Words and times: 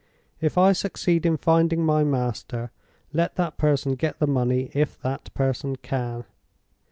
If 0.39 0.57
I 0.57 0.71
succeed 0.71 1.27
in 1.27 1.37
finding 1.37 1.85
my 1.85 2.03
master, 2.03 2.71
let 3.13 3.35
that 3.35 3.59
person 3.59 3.91
get 3.93 4.17
the 4.17 4.25
money 4.25 4.71
if 4.73 4.99
that 5.03 5.31
person 5.35 5.75
can. 5.75 6.25